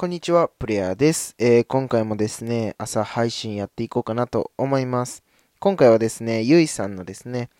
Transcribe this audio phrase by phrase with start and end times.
[0.00, 5.22] こんにちは、プレイヤーです、えー今回もですね、朝配信やっていこうかなと思います。
[5.58, 7.50] 今回はですね、ゆいさんのですね、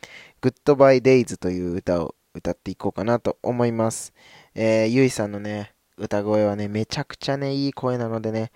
[0.41, 4.15] Goodbye Days という歌を歌っていこうかなと思います。
[4.55, 8.53] えーゆいさんのね、歌声はね、めちゃくちゃね、いい声なのでね、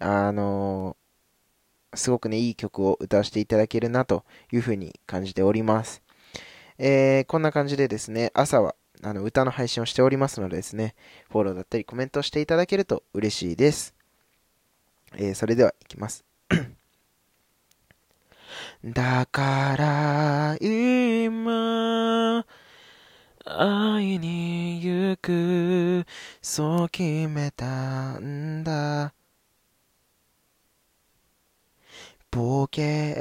[0.00, 6.02] あのーすごくね、いい曲を歌わせていただけるなというふうに感じております。
[6.76, 10.94] えーこんな感じでですね、朝はあの歌の配信をしておりますのでですね、
[11.30, 13.94] フォローだったりコメントしていただけると嬉しいです。
[15.16, 16.24] えーそれではいきます。
[18.84, 22.44] だから今
[23.44, 26.06] 会いに行く
[26.42, 29.14] そう決めたんだ
[32.30, 33.14] ポケ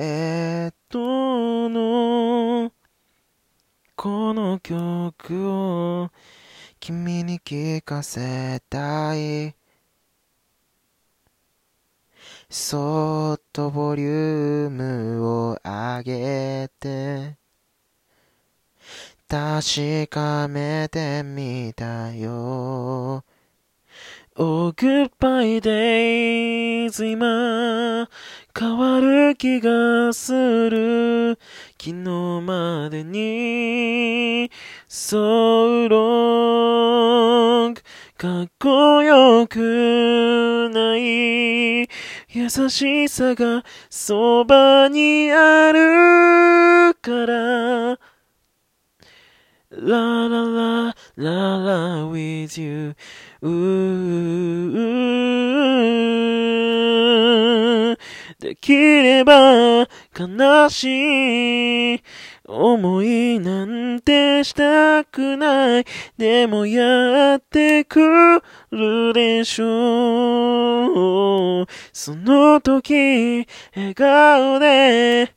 [4.00, 6.12] この曲を
[6.80, 9.56] 君に聞かせたい。
[12.48, 17.38] そっとボリュームを上げて
[19.28, 23.24] 確かめてみたよ。
[24.40, 27.04] Oh goodbye days.
[27.04, 28.08] 今
[28.56, 31.40] 変わる気がする。
[31.82, 31.94] 昨日
[32.44, 33.87] までに
[34.90, 37.76] So long
[38.18, 41.90] かっこよくない
[42.30, 48.00] 優しさがそばにあるから。
[49.70, 52.96] ラララララ with you
[53.42, 55.27] うー。
[58.48, 62.02] できれば悲しい
[62.46, 65.86] 思いなんてしたくない。
[66.18, 71.68] でもやってくるでしょう。
[71.92, 75.36] その時笑顔で。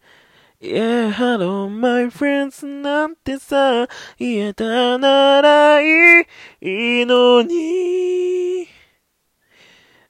[0.60, 3.88] Yeah, hello, my friends なんてさ、
[4.20, 6.28] 言えたならい
[6.60, 8.68] いのに。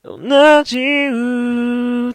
[0.03, 0.19] 同
[0.65, 2.10] じ歌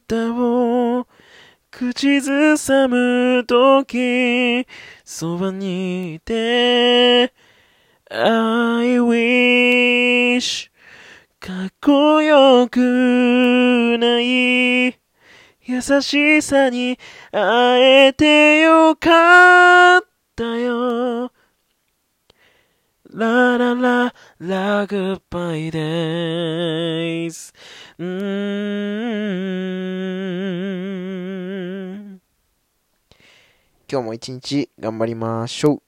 [1.96, 4.68] 口ずさむとき、
[5.06, 7.34] そばにいて、
[8.12, 10.70] I wish
[11.40, 14.88] かっこよくない
[15.62, 17.00] 優しさに
[17.32, 20.02] 会えてよかっ
[20.36, 21.32] たよ。
[23.10, 27.54] ララララグッバイデイズ。
[27.98, 29.05] うーん
[33.88, 35.85] 今日も一日頑張りましょう。